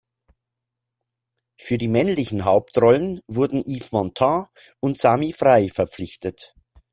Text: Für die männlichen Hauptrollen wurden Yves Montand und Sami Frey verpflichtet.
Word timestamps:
Für 1.59 1.77
die 1.77 1.87
männlichen 1.87 2.43
Hauptrollen 2.43 3.21
wurden 3.27 3.61
Yves 3.63 3.91
Montand 3.91 4.47
und 4.79 4.97
Sami 4.97 5.31
Frey 5.31 5.69
verpflichtet. 5.69 6.55